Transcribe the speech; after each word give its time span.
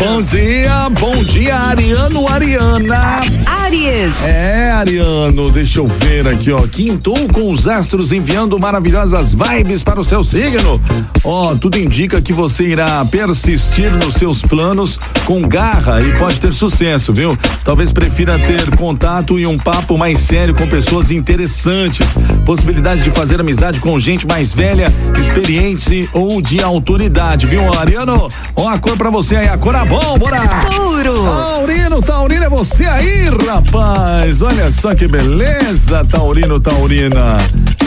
bom 0.00 0.22
dia, 0.22 0.88
bom 0.98 1.22
dia, 1.22 1.56
Ariano, 1.56 2.26
Ariana. 2.26 3.20
Aries. 3.44 4.24
É, 4.24 4.70
Ariano, 4.70 5.50
deixa 5.50 5.78
eu 5.78 5.86
ver 5.86 6.26
aqui, 6.26 6.50
ó. 6.50 6.66
Quintou 6.66 7.28
com 7.28 7.50
os 7.50 7.68
astros 7.68 8.10
enviando 8.10 8.58
maravilhosas 8.58 9.34
vibes 9.34 9.82
para 9.82 10.00
o 10.00 10.04
seu 10.04 10.24
signo. 10.24 10.80
Ó, 11.22 11.54
tudo 11.54 11.78
indica 11.78 12.22
que 12.22 12.32
você 12.32 12.68
irá 12.68 13.04
persistir 13.04 13.92
nos 13.92 14.14
seus 14.14 14.40
planos 14.40 14.98
com 15.26 15.42
garra 15.42 16.00
e 16.00 16.10
pode 16.18 16.40
ter 16.40 16.52
sucesso, 16.52 17.12
viu? 17.12 17.36
Talvez 17.62 17.92
prefira 17.92 18.38
ter 18.38 18.74
contato 18.76 19.38
e 19.38 19.46
um 19.46 19.58
papo 19.58 19.98
mais 19.98 20.18
sério 20.18 20.54
com 20.54 20.66
pessoas 20.66 21.10
interessantes. 21.10 22.18
Possibilidade 22.46 23.02
de 23.02 23.10
fazer 23.10 23.38
amizade 23.38 23.80
com 23.80 23.98
gente 23.98 24.26
mais 24.26 24.54
velha, 24.54 24.86
experiente 25.20 26.08
ou 26.14 26.40
de 26.40 26.62
autoridade, 26.62 27.46
viu, 27.46 27.60
Ariano? 27.78 28.28
Ó, 28.56 28.68
a 28.68 28.78
cor 28.78 28.96
pra 28.96 29.10
você 29.10 29.36
aí, 29.36 29.48
a 29.48 29.58
cor 29.58 29.76
abóbora. 29.90 30.40
Touro. 30.70 31.24
Taurino, 31.24 32.02
Taurino, 32.02 32.44
é 32.44 32.48
você 32.48 32.84
aí, 32.84 33.28
rapaz. 33.46 34.40
Olha 34.40 34.70
só 34.70 34.94
que 34.94 35.08
beleza, 35.08 36.04
Taurino, 36.04 36.60
Taurina. 36.60 37.36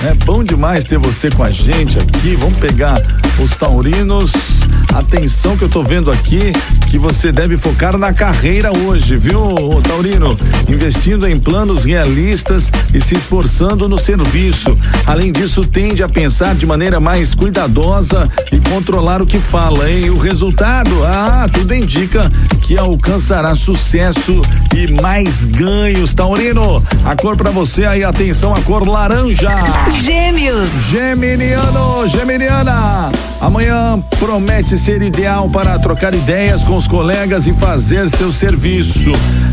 É 0.06 0.14
bom 0.26 0.44
demais 0.44 0.84
ter 0.84 0.98
você 0.98 1.32
com 1.32 1.44
a 1.44 1.52
gente 1.52 1.98
aqui. 1.98 2.36
Vamos 2.36 2.60
pegar 2.60 3.02
os 3.40 3.56
taurinos. 3.56 4.34
Atenção 4.94 5.58
que 5.58 5.64
eu 5.64 5.70
tô 5.70 5.82
vendo 5.82 6.12
aqui 6.12 6.52
que 6.90 7.00
você 7.00 7.32
deve 7.32 7.58
focar 7.58 7.98
na 7.98 8.14
carreira 8.14 8.72
hoje, 8.72 9.16
viu, 9.16 9.56
Taurino? 9.88 10.38
Investindo 10.70 11.28
em 11.28 11.40
planos 11.40 11.84
realistas 11.84 12.72
e 12.94 13.02
se 13.02 13.16
esforçando 13.16 13.90
no 13.90 13.98
serviço. 13.98 14.70
Além 15.08 15.32
disso, 15.32 15.62
tende 15.66 16.04
a 16.04 16.10
pensar 16.10 16.54
de 16.54 16.68
maneira 16.68 17.00
mais 17.00 17.34
cuidadosa 17.34 18.30
e 18.52 18.60
controlar 18.70 19.20
o 19.22 19.26
que 19.26 19.40
fala, 19.40 19.90
hein? 19.90 20.12
O 20.12 20.18
resultado, 20.20 21.04
ah, 21.06 21.48
tudo 21.52 21.74
indica 21.74 22.30
que 22.62 22.78
alcançará 22.78 23.56
sucesso 23.56 24.44
e 24.76 24.94
mais 25.02 25.44
ganhos, 25.44 26.14
Taurino. 26.14 26.84
A 27.04 27.16
cor 27.16 27.36
pra 27.36 27.50
você 27.50 27.86
aí, 27.86 28.04
atenção, 28.04 28.54
a 28.54 28.62
cor 28.62 28.88
laranja. 28.88 29.50
Gêmeos. 30.04 30.70
Geminiano, 30.84 32.08
Geminiana. 32.08 33.12
Amanhã 33.44 34.02
promete 34.22 34.78
ser 34.78 35.02
ideal 35.02 35.50
para 35.50 35.78
trocar 35.78 36.16
ideias 36.16 36.64
com 36.64 36.78
os 36.78 36.88
colegas 36.88 37.46
e 37.46 37.52
fazer 37.52 38.10
seu 38.10 38.32
serviço. 38.32 39.12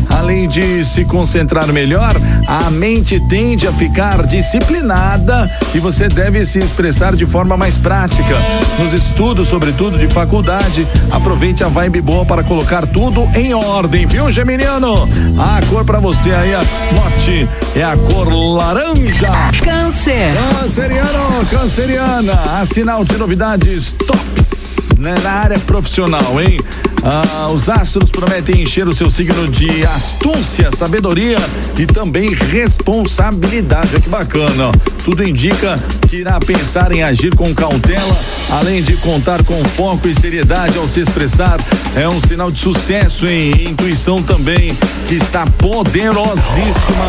Além 0.09 0.47
de 0.47 0.83
se 0.85 1.03
concentrar 1.03 1.67
melhor, 1.73 2.13
a 2.47 2.69
mente 2.69 3.19
tende 3.27 3.67
a 3.67 3.73
ficar 3.73 4.25
disciplinada 4.25 5.49
e 5.75 5.79
você 5.79 6.07
deve 6.07 6.45
se 6.45 6.59
expressar 6.59 7.15
de 7.15 7.25
forma 7.25 7.57
mais 7.57 7.77
prática. 7.77 8.37
Nos 8.79 8.93
estudos, 8.93 9.49
sobretudo 9.49 9.97
de 9.97 10.07
faculdade, 10.07 10.87
aproveite 11.11 11.61
a 11.61 11.67
vibe 11.67 11.99
boa 11.99 12.25
para 12.25 12.43
colocar 12.43 12.87
tudo 12.87 13.29
em 13.35 13.53
ordem, 13.53 14.05
viu, 14.05 14.31
Geminiano? 14.31 15.07
A 15.37 15.59
cor 15.69 15.83
para 15.83 15.99
você 15.99 16.31
aí, 16.31 16.53
a 16.55 16.61
norte, 16.93 17.47
é 17.75 17.83
a 17.83 17.97
cor 17.97 18.31
laranja. 18.31 19.31
Câncer. 19.63 20.33
Canceriano, 20.61 21.45
canceriana, 21.49 22.33
a 22.59 22.65
sinal 22.65 23.03
de 23.03 23.17
novidades 23.17 23.80
is 23.81 23.93
tops. 23.93 24.70
Né, 25.01 25.15
na 25.23 25.31
área 25.31 25.59
profissional, 25.59 26.39
hein? 26.39 26.59
Ah, 27.03 27.49
os 27.51 27.67
astros 27.67 28.11
prometem 28.11 28.61
encher 28.61 28.87
o 28.87 28.93
seu 28.93 29.09
signo 29.09 29.47
de 29.47 29.83
astúcia, 29.83 30.69
sabedoria 30.71 31.37
e 31.77 31.87
também 31.87 32.31
responsabilidade. 32.33 33.89
Olha 33.93 34.01
que 34.01 34.09
bacana. 34.09 34.71
Tudo 35.03 35.27
indica 35.27 35.75
que 36.07 36.17
irá 36.17 36.39
pensar 36.39 36.91
em 36.91 37.01
agir 37.01 37.35
com 37.35 37.51
cautela, 37.55 38.15
além 38.51 38.83
de 38.83 38.95
contar 38.97 39.43
com 39.43 39.63
foco 39.65 40.07
e 40.07 40.13
seriedade 40.13 40.77
ao 40.77 40.87
se 40.87 40.99
expressar. 40.99 41.59
É 41.95 42.07
um 42.07 42.21
sinal 42.21 42.51
de 42.51 42.59
sucesso, 42.59 43.25
hein? 43.25 43.51
E 43.57 43.69
intuição 43.69 44.21
também, 44.21 44.75
que 45.07 45.15
está 45.15 45.47
poderosíssima 45.57 47.05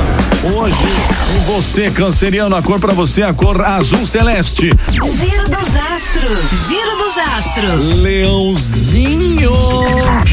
hoje 0.57 0.87
em 1.37 1.45
você, 1.45 1.91
canceriano. 1.91 2.57
A 2.57 2.63
cor 2.63 2.81
para 2.81 2.95
você, 2.95 3.23
a 3.23 3.35
cor 3.35 3.61
azul 3.61 4.07
celeste. 4.07 4.71
Giro 4.91 5.45
dos 5.51 5.77
astros. 5.77 6.69
Giro 6.69 6.97
dos 6.97 7.19
astros. 7.19 7.82
Leãozinho. 7.83 9.53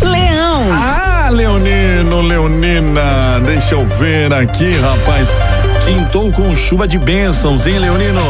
Leão. 0.03 0.67
Ah, 0.71 1.29
Leonino, 1.31 2.21
Leonina, 2.21 3.39
deixa 3.43 3.73
eu 3.73 3.87
ver 3.87 4.31
aqui, 4.31 4.71
rapaz. 4.79 5.29
Quintou 5.83 6.31
com 6.31 6.55
chuva 6.55 6.87
de 6.87 6.99
bênçãos, 6.99 7.65
hein, 7.65 7.79
Leonino? 7.79 8.21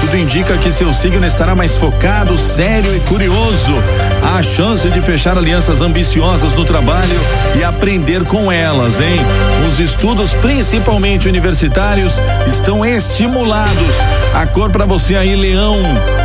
Tudo 0.00 0.16
indica 0.16 0.56
que 0.56 0.70
seu 0.70 0.92
signo 0.92 1.26
estará 1.26 1.54
mais 1.56 1.76
focado, 1.76 2.38
sério 2.38 2.96
e 2.96 3.00
curioso. 3.00 3.74
Há 4.22 4.40
chance 4.42 4.88
de 4.88 5.02
fechar 5.02 5.36
alianças 5.36 5.82
ambiciosas 5.82 6.52
no 6.52 6.64
trabalho 6.64 7.18
e 7.58 7.64
aprender 7.64 8.24
com 8.24 8.52
elas, 8.52 9.00
hein? 9.00 9.20
Os 9.68 9.80
estudos, 9.80 10.34
principalmente 10.36 11.28
universitários, 11.28 12.22
estão 12.46 12.84
estimulados. 12.86 13.96
A 14.32 14.46
cor 14.46 14.70
para 14.70 14.84
você 14.84 15.16
aí, 15.16 15.34
Leão, 15.34 15.76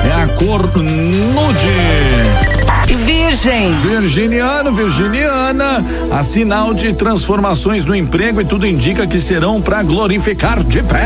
é 0.04 0.22
a 0.22 0.28
cor 0.28 0.70
nude. 0.78 1.68
Virgem. 3.36 3.70
Virginiano, 3.80 4.72
Virginiana, 4.72 5.84
a 6.10 6.24
sinal 6.24 6.74
de 6.74 6.94
transformações 6.94 7.84
no 7.84 7.94
emprego 7.94 8.40
e 8.40 8.46
tudo 8.46 8.66
indica 8.66 9.06
que 9.06 9.20
serão 9.20 9.62
para 9.62 9.84
glorificar 9.84 10.64
de 10.64 10.82
pé. 10.82 11.06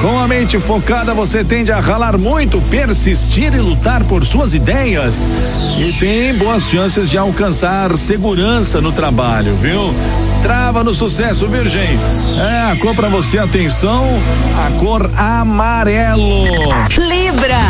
Com 0.00 0.18
a 0.18 0.26
mente 0.26 0.58
focada, 0.58 1.14
você 1.14 1.44
tende 1.44 1.70
a 1.70 1.78
ralar 1.78 2.18
muito, 2.18 2.60
persistir 2.62 3.54
e 3.54 3.60
lutar 3.60 4.02
por 4.04 4.24
suas 4.24 4.54
ideias. 4.54 5.30
E 5.78 5.92
tem 5.92 6.34
boas 6.34 6.64
chances 6.64 7.08
de 7.08 7.16
alcançar 7.16 7.96
segurança 7.96 8.80
no 8.80 8.90
trabalho, 8.90 9.54
viu? 9.54 9.94
Trava 10.42 10.82
no 10.82 10.92
sucesso, 10.92 11.46
Virgem. 11.46 11.88
É, 12.38 12.72
a 12.72 12.76
cor 12.76 12.94
pra 12.96 13.08
você, 13.08 13.38
atenção, 13.38 14.04
a 14.58 14.70
cor 14.80 15.08
amarelo. 15.16 16.44
Libra. 16.96 17.60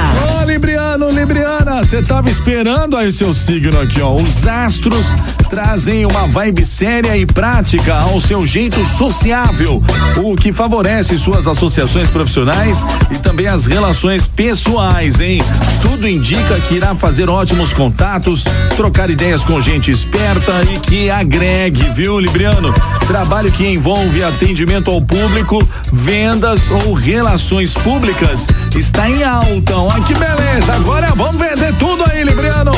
Ô, 0.41 0.45
Libriano, 0.45 1.11
Libriana, 1.11 1.85
você 1.85 2.03
tava 2.03 2.31
esperando 2.31 2.97
aí 2.97 3.09
o 3.09 3.13
seu 3.13 3.35
signo 3.35 3.79
aqui, 3.79 4.01
ó. 4.01 4.15
Os 4.15 4.47
astros 4.47 5.15
trazem 5.51 6.07
uma 6.07 6.27
vibe 6.27 6.65
séria 6.65 7.15
e 7.15 7.27
prática 7.27 7.95
ao 7.95 8.19
seu 8.23 8.47
jeito 8.47 8.83
sociável, 8.87 9.83
o 10.17 10.35
que 10.35 10.51
favorece 10.51 11.19
suas 11.19 11.47
associações 11.47 12.09
profissionais 12.09 12.87
e 13.11 13.19
também 13.19 13.47
as 13.47 13.67
relações 13.67 14.27
pessoais, 14.27 15.21
hein? 15.21 15.43
Tudo 15.83 16.09
indica 16.09 16.59
que 16.61 16.77
irá 16.77 16.95
fazer 16.95 17.29
ótimos 17.29 17.75
contatos, 17.75 18.45
trocar 18.77 19.11
ideias 19.11 19.43
com 19.43 19.61
gente 19.61 19.91
esperta 19.91 20.63
e 20.73 20.79
que 20.81 21.11
agregue, 21.11 21.83
viu, 21.95 22.19
Libriano? 22.19 22.62
Trabalho 23.07 23.51
que 23.51 23.67
envolve 23.67 24.23
atendimento 24.23 24.91
ao 24.91 25.01
público, 25.01 25.67
vendas 25.93 26.71
ou 26.71 26.93
relações 26.93 27.75
públicas 27.75 28.47
está 28.77 29.09
em 29.09 29.23
alta. 29.23 29.77
Olha 29.77 30.03
que 30.03 30.15
beleza! 30.15 30.75
Agora 30.75 31.13
vamos 31.15 31.41
vender 31.41 31.75
tudo 31.79 32.05
aí, 32.11 32.23
Libriano! 32.23 32.73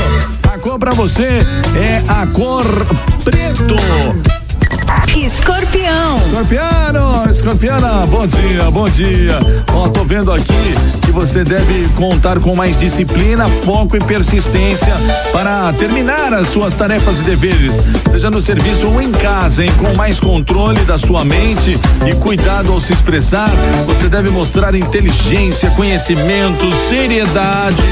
A 0.53 0.59
cor 0.59 0.78
pra 0.78 0.93
você 0.93 1.39
é 1.75 2.03
a 2.09 2.27
cor 2.27 2.65
preto. 3.25 3.75
Escorpião. 5.74 6.16
Escorpiano, 6.16 7.30
escorpiana, 7.30 8.06
bom 8.06 8.26
dia, 8.26 8.70
bom 8.70 8.88
dia. 8.88 9.38
Ó, 9.72 9.88
tô 9.88 10.04
vendo 10.04 10.30
aqui 10.32 10.74
que 11.04 11.10
você 11.10 11.42
deve 11.42 11.88
contar 11.94 12.38
com 12.38 12.54
mais 12.54 12.78
disciplina, 12.78 13.48
foco 13.48 13.96
e 13.96 14.00
persistência 14.00 14.94
para 15.32 15.72
terminar 15.72 16.32
as 16.32 16.48
suas 16.48 16.74
tarefas 16.74 17.20
e 17.20 17.24
deveres, 17.24 17.82
seja 18.08 18.30
no 18.30 18.40
serviço 18.40 18.86
ou 18.86 19.02
em 19.02 19.10
casa, 19.10 19.64
hein? 19.64 19.70
Com 19.78 19.96
mais 19.96 20.20
controle 20.20 20.80
da 20.82 20.96
sua 20.96 21.24
mente 21.24 21.76
e 22.06 22.14
cuidado 22.16 22.72
ao 22.72 22.80
se 22.80 22.92
expressar, 22.92 23.50
você 23.84 24.08
deve 24.08 24.30
mostrar 24.30 24.76
inteligência, 24.76 25.70
conhecimento, 25.70 26.70
seriedade. 26.72 27.82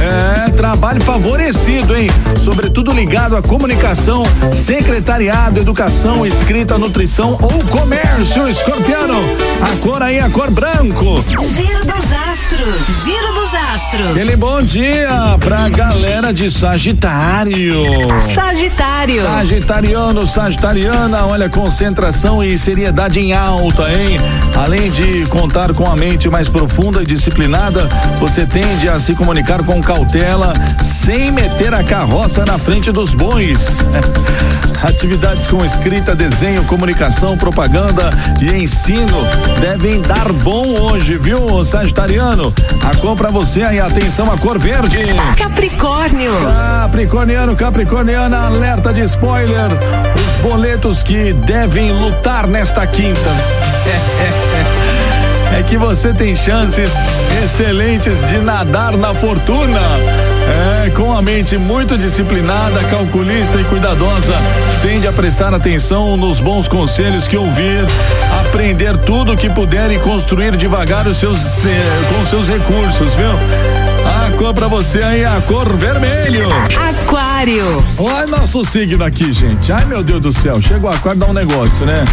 É, 0.00 0.50
trabalho 0.50 1.00
favorecido, 1.00 1.96
hein? 1.96 2.08
Sobretudo 2.38 2.92
ligado 2.92 3.36
à 3.36 3.42
comunicação, 3.42 4.24
secretariado, 4.52 5.60
educação, 5.60 6.26
escrita, 6.26 6.76
nutrição 6.78 7.38
ou 7.40 7.64
comércio, 7.64 8.48
escorpiano. 8.48 9.18
A 9.60 9.76
cor 9.82 10.02
aí, 10.02 10.18
a 10.20 10.28
cor 10.30 10.50
branco. 10.50 11.22
Giro 11.54 11.84
dos 11.84 12.33
astros. 12.54 13.04
Giro 13.04 13.32
dos 13.34 13.54
astros. 13.54 14.10
Aquele 14.10 14.36
bom 14.36 14.62
dia 14.62 15.36
pra 15.40 15.68
galera 15.68 16.32
de 16.32 16.50
Sagitário. 16.50 17.82
Sagitário. 18.34 19.22
Sagitariano, 19.22 20.26
Sagitariana, 20.26 21.26
olha, 21.26 21.48
concentração 21.48 22.42
e 22.42 22.56
seriedade 22.58 23.20
em 23.20 23.32
alta, 23.32 23.90
hein? 23.92 24.18
Além 24.54 24.90
de 24.90 25.24
contar 25.26 25.72
com 25.74 25.86
a 25.86 25.96
mente 25.96 26.28
mais 26.28 26.48
profunda 26.48 27.02
e 27.02 27.06
disciplinada, 27.06 27.88
você 28.18 28.46
tende 28.46 28.88
a 28.88 28.98
se 28.98 29.14
comunicar 29.14 29.62
com 29.64 29.82
cautela, 29.82 30.52
sem 30.82 31.30
meter 31.54 31.72
a 31.72 31.84
carroça 31.84 32.44
na 32.44 32.58
frente 32.58 32.90
dos 32.90 33.14
bois. 33.14 33.78
Atividades 34.82 35.46
com 35.46 35.64
escrita, 35.64 36.14
desenho, 36.14 36.64
comunicação, 36.64 37.38
propaganda 37.38 38.10
e 38.42 38.64
ensino 38.64 39.18
devem 39.60 40.02
dar 40.02 40.32
bom 40.32 40.64
hoje, 40.80 41.16
viu, 41.16 41.62
Sagitariano? 41.64 42.52
A 42.84 42.96
cor 42.96 43.16
pra 43.16 43.30
você 43.30 43.62
aí, 43.62 43.80
atenção, 43.80 44.32
a 44.32 44.36
cor 44.36 44.58
verde. 44.58 44.98
Capricórnio. 45.38 46.32
Capricorniano, 46.42 47.54
Capricorniana, 47.54 48.46
alerta 48.46 48.92
de 48.92 49.02
spoiler. 49.02 49.70
Os 50.16 50.42
boletos 50.42 51.04
que 51.04 51.32
devem 51.32 51.92
lutar 51.92 52.48
nesta 52.48 52.84
quinta. 52.86 53.30
É, 55.56 55.62
que 55.62 55.78
você 55.78 56.12
tem 56.12 56.34
chances 56.34 56.92
excelentes 57.44 58.28
de 58.28 58.38
nadar 58.38 58.96
na 58.96 59.14
fortuna. 59.14 59.78
É, 60.46 60.90
com 60.90 61.12
a 61.12 61.22
mente 61.22 61.56
muito 61.56 61.96
disciplinada, 61.96 62.84
calculista 62.84 63.60
e 63.60 63.64
cuidadosa, 63.64 64.34
tende 64.82 65.06
a 65.06 65.12
prestar 65.12 65.54
atenção 65.54 66.16
nos 66.16 66.40
bons 66.40 66.68
conselhos 66.68 67.26
que 67.26 67.36
ouvir, 67.36 67.84
aprender 68.46 68.96
tudo 68.98 69.32
o 69.32 69.36
que 69.36 69.48
puder 69.48 69.90
e 69.90 69.98
construir 69.98 70.56
devagar 70.56 71.06
os 71.06 71.16
seus, 71.16 71.64
eh, 71.64 71.70
com 72.12 72.24
seus 72.26 72.48
recursos, 72.48 73.14
viu? 73.14 73.30
A 74.04 74.30
cor 74.36 74.52
pra 74.52 74.68
você 74.68 75.02
aí, 75.02 75.24
a 75.24 75.40
cor 75.40 75.72
vermelho. 75.74 76.46
Aquário. 76.76 77.82
Olha 77.96 78.26
nosso 78.26 78.62
signo 78.64 79.02
aqui, 79.02 79.32
gente. 79.32 79.72
Ai, 79.72 79.86
meu 79.86 80.02
Deus 80.02 80.20
do 80.20 80.32
céu. 80.32 80.60
Chegou 80.60 80.90
o 80.90 80.94
aquário, 80.94 81.20
dá 81.20 81.26
um 81.26 81.32
negócio, 81.32 81.86
né? 81.86 82.04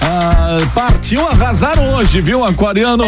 Ah, 0.00 0.58
partiu 0.72 1.26
arrasar 1.26 1.80
hoje, 1.80 2.20
viu, 2.20 2.44
aquariano? 2.44 3.04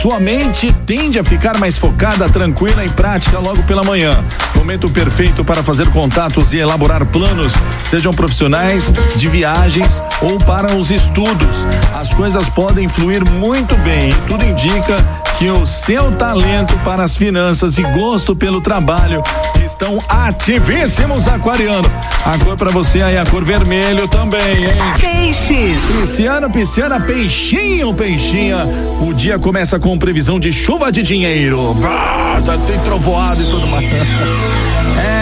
Sua 0.00 0.18
mente 0.18 0.72
tende 0.86 1.18
a 1.18 1.24
ficar 1.24 1.58
mais 1.58 1.76
focada, 1.76 2.26
tranquila 2.26 2.82
e 2.82 2.88
prática 2.88 3.38
logo 3.38 3.62
pela 3.64 3.84
manhã. 3.84 4.12
Momento 4.54 4.88
perfeito 4.88 5.44
para 5.44 5.62
fazer 5.62 5.90
contatos 5.90 6.54
e 6.54 6.58
elaborar 6.58 7.04
planos, 7.04 7.52
sejam 7.84 8.10
profissionais, 8.10 8.90
de 9.14 9.28
viagens 9.28 10.02
ou 10.22 10.38
para 10.38 10.74
os 10.74 10.90
estudos. 10.90 11.66
As 11.94 12.14
coisas 12.14 12.48
podem 12.48 12.88
fluir 12.88 13.22
muito 13.30 13.76
bem. 13.76 14.10
Tudo 14.26 14.42
indica 14.42 14.96
que 15.40 15.50
o 15.50 15.64
seu 15.64 16.12
talento 16.12 16.78
para 16.84 17.02
as 17.02 17.16
finanças 17.16 17.78
e 17.78 17.82
gosto 17.82 18.36
pelo 18.36 18.60
trabalho 18.60 19.22
estão 19.64 19.96
ativíssimos, 20.06 21.26
aquariano. 21.28 21.90
A 22.26 22.36
cor 22.44 22.58
para 22.58 22.70
você 22.70 23.00
aí, 23.00 23.16
a 23.16 23.24
cor 23.24 23.42
vermelho 23.42 24.06
também, 24.06 24.64
hein? 24.64 24.76
Peixes. 25.00 25.78
Pisciano, 25.98 26.50
pisciana, 26.50 27.00
peixinho, 27.00 27.94
peixinha. 27.94 28.58
O 29.00 29.14
dia 29.14 29.38
começa 29.38 29.80
com 29.80 29.98
previsão 29.98 30.38
de 30.38 30.52
chuva 30.52 30.92
de 30.92 31.02
dinheiro. 31.02 31.74
Ah, 31.86 32.38
tem 32.66 32.78
trovoado 32.80 33.40
e 33.40 33.46
tudo 33.46 33.66
mais. 33.68 34.69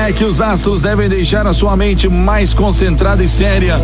É 0.08 0.12
que 0.12 0.24
os 0.24 0.40
astros 0.40 0.80
devem 0.80 1.06
deixar 1.06 1.46
a 1.46 1.52
sua 1.52 1.76
mente 1.76 2.08
mais 2.08 2.54
concentrada 2.54 3.22
e 3.22 3.28
séria. 3.28 3.76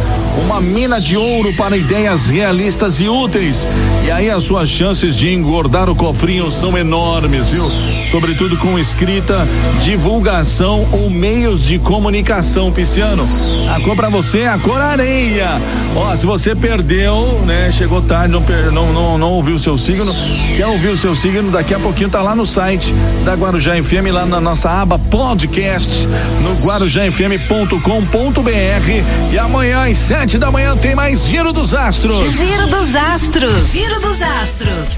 Uma 0.42 0.58
mina 0.58 0.98
de 0.98 1.18
ouro 1.18 1.52
para 1.54 1.76
ideias 1.76 2.30
realistas 2.30 2.98
e 2.98 3.10
úteis. 3.10 3.68
E 4.06 4.10
aí 4.10 4.30
as 4.30 4.42
suas 4.42 4.66
chances 4.66 5.16
de 5.16 5.28
engordar 5.28 5.90
o 5.90 5.94
cofrinho 5.94 6.50
são 6.50 6.78
enormes, 6.78 7.50
viu? 7.50 7.70
Sobretudo 8.10 8.56
com 8.56 8.78
escrita, 8.78 9.46
divulgação 9.80 10.86
ou 10.92 11.10
meios 11.10 11.64
de 11.64 11.78
comunicação, 11.78 12.72
Pisciano. 12.72 13.26
A 13.74 13.80
cor 13.80 13.96
pra 13.96 14.08
você 14.08 14.40
é 14.40 14.48
a 14.48 14.58
cor 14.58 14.80
areia. 14.80 15.60
Ó, 15.96 16.14
se 16.16 16.26
você 16.26 16.54
perdeu, 16.54 17.42
né? 17.46 17.70
Chegou 17.72 18.02
tarde, 18.02 18.32
não, 18.32 18.40
não, 18.72 18.92
não, 18.92 19.18
não 19.18 19.30
ouviu 19.32 19.56
o 19.56 19.58
seu 19.58 19.76
signo. 19.78 20.14
Quer 20.56 20.66
ouvir 20.66 20.88
o 20.88 20.96
seu 20.96 21.14
signo? 21.16 21.50
Daqui 21.50 21.74
a 21.74 21.78
pouquinho 21.78 22.08
tá 22.08 22.22
lá 22.22 22.34
no 22.36 22.46
site 22.46 22.94
da 23.24 23.34
Guarujá 23.34 23.72
FM, 23.82 24.12
lá 24.12 24.24
na 24.26 24.40
nossa 24.40 24.70
aba 24.70 24.98
podcast, 24.98 26.06
no 26.42 26.64
guarujafm.com.br. 26.64 29.32
E 29.32 29.38
amanhã 29.38 29.90
às 29.90 29.98
sete 29.98 30.38
da 30.38 30.50
manhã 30.50 30.76
tem 30.76 30.94
mais 30.94 31.26
Giro 31.26 31.52
dos 31.52 31.74
Astros. 31.74 32.32
Giro 32.32 32.66
dos 32.68 32.94
Astros. 32.94 33.72
Giro 33.72 34.00
dos 34.00 34.22
Astros. 34.22 34.88